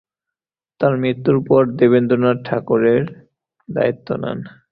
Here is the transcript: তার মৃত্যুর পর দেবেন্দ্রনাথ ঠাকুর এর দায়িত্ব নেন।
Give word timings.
তার 0.81 0.93
মৃত্যুর 0.97 1.37
পর 1.47 1.61
দেবেন্দ্রনাথ 1.79 2.37
ঠাকুর 2.45 2.81
এর 2.95 3.03
দায়িত্ব 3.69 4.07
নেন। 4.21 4.39